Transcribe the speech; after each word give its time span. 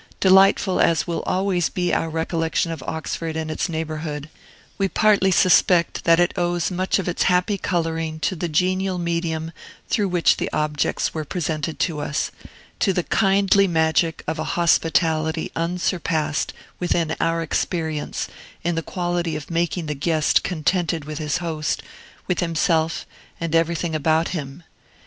Delightful 0.19 0.79
as 0.81 1.05
will 1.05 1.21
always 1.27 1.69
be 1.69 1.93
our 1.93 2.09
recollection 2.09 2.71
of 2.71 2.81
Oxford 2.87 3.35
and 3.37 3.51
its 3.51 3.69
neighborhood, 3.69 4.29
we 4.79 4.87
partly 4.87 5.29
suspect 5.29 6.05
that 6.05 6.19
it 6.19 6.33
owes 6.35 6.71
much 6.71 6.97
of 6.97 7.07
its 7.07 7.21
happy 7.21 7.55
coloring 7.55 8.19
to 8.21 8.35
the 8.35 8.49
genial 8.49 8.97
medium 8.97 9.51
through 9.89 10.07
which 10.07 10.37
the 10.37 10.49
objects 10.51 11.13
were 11.13 11.23
presented 11.23 11.77
to 11.77 11.99
us, 11.99 12.31
to 12.79 12.93
the 12.93 13.03
kindly 13.03 13.67
magic 13.67 14.23
of 14.25 14.39
a 14.39 14.43
hospitality 14.57 15.51
unsurpassed, 15.55 16.51
within 16.79 17.15
our 17.21 17.43
experience, 17.43 18.27
in 18.63 18.73
the 18.73 18.81
quality 18.81 19.35
of 19.35 19.51
making 19.51 19.85
the 19.85 19.93
guest 19.93 20.41
contented 20.41 21.05
with 21.05 21.19
his 21.19 21.37
host, 21.37 21.83
with 22.25 22.39
himself, 22.39 23.05
and 23.39 23.53
everything 23.53 23.93
about 23.93 24.29
him. 24.29 24.63